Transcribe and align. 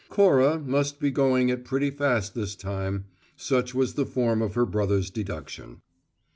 Cora 0.09 0.57
must 0.59 0.99
be 0.99 1.11
going 1.11 1.49
it 1.49 1.63
pretty 1.63 1.91
fast 1.91 2.33
this 2.33 2.55
time: 2.55 3.05
such 3.37 3.75
was 3.75 3.93
the 3.93 4.07
form 4.07 4.41
of 4.41 4.55
her 4.55 4.65
brother's 4.65 5.11
deduction. 5.11 5.83